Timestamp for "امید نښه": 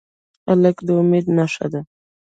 1.01-1.67